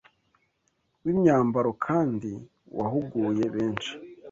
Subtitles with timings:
[1.03, 2.31] w’imyambaro kandi
[2.77, 3.91] wahuguye benshi